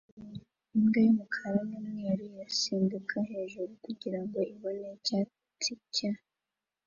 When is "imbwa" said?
0.75-0.99